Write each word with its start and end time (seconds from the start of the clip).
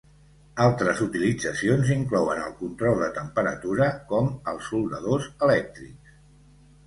Altres 0.63 1.01
utilitzacions 1.05 1.91
inclouen 1.95 2.39
el 2.45 2.55
control 2.61 2.97
de 3.05 3.11
temperatura, 3.17 3.89
com 4.13 4.33
als 4.53 4.71
soldadors 4.73 5.27
elèctrics. 5.49 6.17